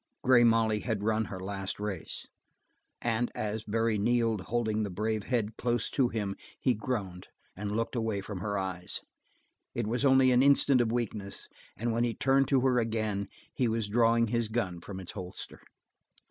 [0.23, 2.25] Grey Molly had run her last race,
[3.03, 7.95] and as Barry kneeled, holding the brave head close to him, he groaned, and looked
[7.95, 9.01] away from her eyes.
[9.75, 13.67] It was only an instant of weakness, and when he turned to her again he
[13.67, 15.61] was drawing his gun from its holster.